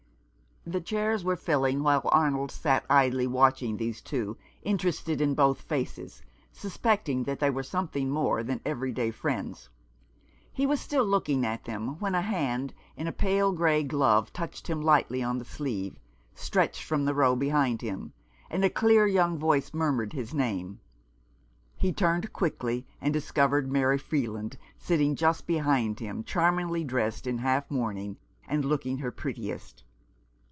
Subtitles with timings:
[0.63, 6.21] The chairs were filling while Arnold sat idly watching these two, interested in both faces,
[6.51, 9.69] sus pecting that they were something more than every day friends.
[10.53, 14.67] He was still looking at them when a hand in a pale grey glove touched
[14.69, 15.99] him lightly on the sleeve,
[16.35, 18.13] stretched from the row behind him,
[18.47, 20.79] and a clear young voice murmured his name.
[21.75, 27.71] He turned quickly, and discovered Mary Freeland sitting just behind him, charmingly dressed in half
[27.71, 29.83] mourning and looking her prettiest.